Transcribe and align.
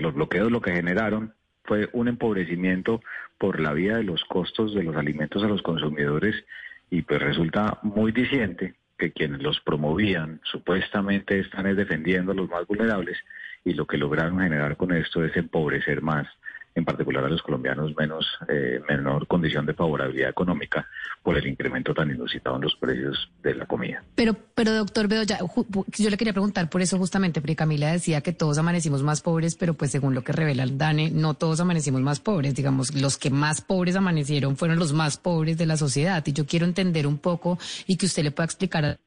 Los 0.00 0.14
bloqueos 0.14 0.50
lo 0.50 0.60
que 0.60 0.72
generaron 0.72 1.34
fue 1.64 1.88
un 1.92 2.08
empobrecimiento 2.08 3.00
por 3.38 3.60
la 3.60 3.72
vía 3.72 3.96
de 3.96 4.04
los 4.04 4.24
costos 4.24 4.74
de 4.74 4.82
los 4.82 4.96
alimentos 4.96 5.42
a 5.42 5.48
los 5.48 5.62
consumidores 5.62 6.44
y 6.90 7.02
pues 7.02 7.20
resulta 7.20 7.78
muy 7.82 8.12
diciente 8.12 8.74
que 8.98 9.12
quienes 9.12 9.42
los 9.42 9.60
promovían 9.60 10.40
supuestamente 10.44 11.40
están 11.40 11.74
defendiendo 11.74 12.32
a 12.32 12.34
los 12.34 12.48
más 12.48 12.66
vulnerables 12.66 13.18
y 13.64 13.72
lo 13.74 13.86
que 13.86 13.98
lograron 13.98 14.40
generar 14.40 14.76
con 14.76 14.92
esto 14.92 15.24
es 15.24 15.36
empobrecer 15.36 16.02
más, 16.02 16.26
en 16.74 16.84
particular 16.84 17.24
a 17.24 17.28
los 17.28 17.42
colombianos 17.42 17.94
menos 17.96 18.26
eh, 18.48 18.80
menor 18.88 19.26
condición 19.26 19.64
de 19.66 19.74
favorabilidad 19.74 20.30
económica 20.30 20.86
por 21.22 21.36
el 21.38 21.46
incremento 21.46 21.94
tan 21.94 22.10
inusitado 22.10 22.56
en 22.56 22.62
los 22.62 22.76
precios 22.76 23.30
de 23.42 23.54
la 23.54 23.66
comida. 23.66 24.02
Pero, 24.14 24.34
pero 24.54 24.72
doctor 24.72 25.08
Bedoya, 25.08 25.38
yo 25.38 26.10
le 26.10 26.16
quería 26.16 26.32
preguntar 26.32 26.68
por 26.68 26.82
eso 26.82 26.98
justamente, 26.98 27.40
porque 27.40 27.56
Camila 27.56 27.92
decía 27.92 28.20
que 28.20 28.32
todos 28.32 28.58
amanecimos 28.58 29.02
más 29.02 29.20
pobres, 29.20 29.54
pero 29.56 29.74
pues 29.74 29.90
según 29.90 30.14
lo 30.14 30.22
que 30.22 30.32
revela 30.32 30.64
el 30.64 30.76
DANE, 30.76 31.10
no 31.10 31.34
todos 31.34 31.60
amanecimos 31.60 32.02
más 32.02 32.20
pobres. 32.20 32.54
Digamos, 32.54 32.94
los 32.94 33.16
que 33.16 33.30
más 33.30 33.60
pobres 33.60 33.96
amanecieron 33.96 34.56
fueron 34.56 34.78
los 34.78 34.92
más 34.92 35.16
pobres 35.16 35.56
de 35.56 35.66
la 35.66 35.76
sociedad. 35.76 36.22
Y 36.26 36.32
yo 36.32 36.46
quiero 36.46 36.66
entender 36.66 37.06
un 37.06 37.18
poco 37.18 37.58
y 37.86 37.96
que 37.96 38.06
usted 38.06 38.24
le 38.24 38.30
pueda 38.30 38.46
explicar 38.46 38.84
a 38.84 38.98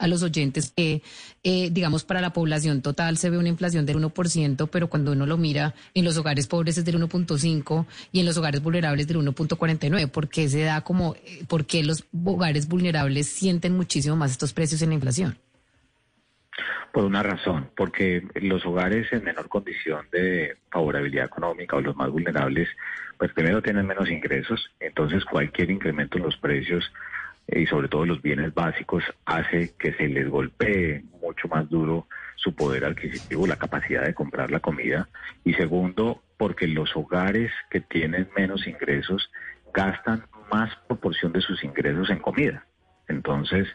a 0.00 0.08
los 0.08 0.22
oyentes 0.22 0.72
que, 0.74 1.02
eh, 1.44 1.68
digamos, 1.70 2.04
para 2.04 2.20
la 2.20 2.32
población 2.32 2.82
total 2.82 3.18
se 3.18 3.30
ve 3.30 3.38
una 3.38 3.50
inflación 3.50 3.86
del 3.86 3.98
1%, 3.98 4.66
pero 4.66 4.88
cuando 4.88 5.12
uno 5.12 5.26
lo 5.26 5.36
mira 5.36 5.74
en 5.94 6.04
los 6.04 6.16
hogares 6.16 6.46
pobres 6.46 6.78
es 6.78 6.84
del 6.84 6.96
1.5 6.96 7.86
y 8.10 8.20
en 8.20 8.26
los 8.26 8.36
hogares 8.38 8.62
vulnerables 8.62 9.06
del 9.06 9.18
1.49. 9.18 10.10
¿Por 10.10 10.28
qué 10.28 10.48
se 10.48 10.62
da 10.62 10.80
como, 10.80 11.14
eh, 11.16 11.44
por 11.46 11.66
los 11.84 12.04
hogares 12.24 12.66
vulnerables 12.66 13.28
sienten 13.28 13.76
muchísimo 13.76 14.16
más 14.16 14.30
estos 14.30 14.52
precios 14.54 14.80
en 14.82 14.88
la 14.88 14.94
inflación? 14.94 15.38
Por 16.92 17.04
una 17.04 17.22
razón, 17.22 17.70
porque 17.76 18.26
los 18.34 18.64
hogares 18.66 19.12
en 19.12 19.22
menor 19.22 19.48
condición 19.48 20.06
de 20.10 20.56
favorabilidad 20.72 21.26
económica 21.26 21.76
o 21.76 21.80
los 21.80 21.94
más 21.94 22.10
vulnerables, 22.10 22.68
pues 23.18 23.32
primero 23.32 23.62
tienen 23.62 23.86
menos 23.86 24.10
ingresos, 24.10 24.70
entonces 24.80 25.24
cualquier 25.24 25.70
incremento 25.70 26.18
en 26.18 26.24
los 26.24 26.36
precios 26.38 26.90
y 27.52 27.66
sobre 27.66 27.88
todo 27.88 28.06
los 28.06 28.22
bienes 28.22 28.54
básicos 28.54 29.02
hace 29.24 29.72
que 29.78 29.92
se 29.94 30.08
les 30.08 30.28
golpee 30.28 31.02
mucho 31.20 31.48
más 31.48 31.68
duro 31.68 32.06
su 32.36 32.54
poder 32.54 32.84
adquisitivo, 32.84 33.46
la 33.46 33.56
capacidad 33.56 34.04
de 34.04 34.14
comprar 34.14 34.50
la 34.50 34.60
comida. 34.60 35.08
Y 35.44 35.54
segundo, 35.54 36.22
porque 36.38 36.66
los 36.66 36.94
hogares 36.96 37.52
que 37.70 37.80
tienen 37.80 38.28
menos 38.36 38.66
ingresos 38.66 39.30
gastan 39.74 40.24
más 40.50 40.74
proporción 40.86 41.32
de 41.32 41.40
sus 41.40 41.62
ingresos 41.64 42.10
en 42.10 42.18
comida. 42.18 42.64
Entonces, 43.08 43.68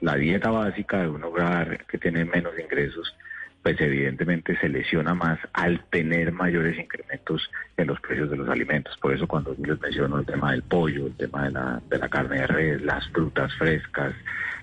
la 0.00 0.16
dieta 0.16 0.50
básica 0.50 1.02
de 1.02 1.08
un 1.08 1.24
hogar 1.24 1.86
que 1.86 1.98
tiene 1.98 2.24
menos 2.24 2.58
ingresos 2.58 3.14
pues 3.62 3.80
evidentemente 3.80 4.58
se 4.58 4.68
lesiona 4.68 5.14
más 5.14 5.38
al 5.52 5.84
tener 5.90 6.32
mayores 6.32 6.78
incrementos 6.78 7.50
precios 8.10 8.30
de 8.30 8.36
los 8.38 8.48
alimentos. 8.48 8.96
Por 9.00 9.14
eso 9.14 9.28
cuando 9.28 9.54
les 9.56 9.80
menciono 9.80 10.18
el 10.18 10.26
tema 10.26 10.50
del 10.50 10.62
pollo, 10.62 11.06
el 11.06 11.14
tema 11.14 11.44
de 11.44 11.52
la, 11.52 11.80
de 11.88 11.98
la 11.98 12.08
carne 12.08 12.40
de 12.40 12.46
res, 12.48 12.82
las 12.82 13.08
frutas 13.10 13.54
frescas, 13.54 14.12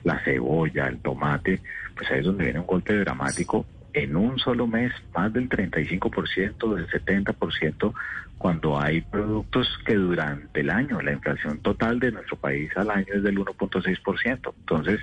la 0.03 0.21
cebolla, 0.25 0.87
el 0.87 0.99
tomate, 0.99 1.61
pues 1.95 2.11
ahí 2.11 2.19
es 2.19 2.25
donde 2.25 2.43
viene 2.43 2.59
un 2.59 2.67
golpe 2.67 2.93
dramático 2.93 3.65
en 3.93 4.17
un 4.17 4.37
solo 4.37 4.67
mes, 4.67 4.91
más 5.15 5.31
del 5.31 5.47
35%, 5.47 6.75
del 6.75 6.87
70%, 6.89 7.93
cuando 8.37 8.79
hay 8.79 8.99
productos 8.99 9.67
que 9.85 9.95
durante 9.95 10.59
el 10.59 10.69
año, 10.69 11.01
la 11.01 11.13
inflación 11.13 11.59
total 11.59 11.99
de 11.99 12.11
nuestro 12.11 12.35
país 12.35 12.69
al 12.75 12.91
año 12.91 13.07
es 13.13 13.23
del 13.23 13.39
1.6%. 13.39 14.53
Entonces, 14.59 14.99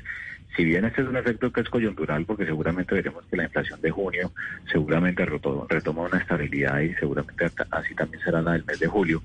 si 0.57 0.65
bien 0.65 0.85
este 0.85 1.03
es 1.03 1.09
un 1.09 1.17
efecto 1.17 1.53
que 1.53 1.61
es 1.63 1.69
coyuntural, 1.69 2.25
porque 2.25 2.45
seguramente 2.45 2.95
veremos 2.95 3.25
que 3.27 3.37
la 3.37 3.45
inflación 3.45 3.81
de 3.81 3.91
junio 3.91 4.33
seguramente 4.71 5.25
retoma 5.25 6.03
una 6.03 6.19
estabilidad 6.19 6.81
y 6.81 6.95
seguramente 6.95 7.47
así 7.71 7.95
también 7.95 8.23
será 8.23 8.41
la 8.41 8.53
del 8.53 8.65
mes 8.65 8.79
de 8.79 8.87
julio, 8.87 9.23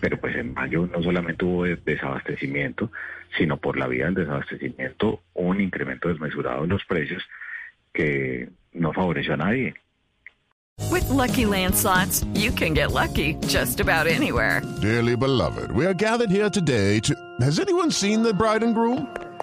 pero 0.00 0.18
pues 0.18 0.36
en 0.36 0.54
mayo 0.54 0.88
no 0.92 1.02
solamente 1.02 1.44
hubo 1.44 1.64
desabastecimiento, 1.64 2.90
sino 3.36 3.56
por 3.56 3.76
la 3.76 3.86
vía 3.86 4.06
del 4.06 4.14
desabastecimiento 4.14 5.22
un 5.34 5.60
incremento 5.60 6.08
desmesurado 6.08 6.64
en 6.64 6.70
los 6.70 6.84
precios 6.84 7.22
que 7.92 8.48
no 8.72 8.92
favoreció 8.92 9.34
a 9.34 9.38
nadie. 9.38 9.74
With 10.90 11.08
lucky 11.10 11.44
landslots, 11.44 12.24
you 12.34 12.50
can 12.50 12.74
get 12.74 12.92
lucky 12.92 13.34
just 13.46 13.80
about 13.80 14.06
anywhere. 14.06 14.62
Dearly 14.80 15.16
beloved, 15.16 15.70
we 15.72 15.86
are 15.86 15.94
gathered 15.94 16.30
here 16.30 16.50
today 16.50 16.98
to. 17.00 17.14
Has 17.40 17.60
anyone 17.60 17.90
seen 17.90 18.22
the 18.22 18.32
bride 18.34 18.62
and 18.62 18.74
groom? 18.74 19.06